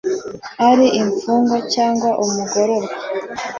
ari 0.69 0.85
imfungwa 1.01 1.57
cyangwa 1.73 2.09
umugororwa 2.23 2.93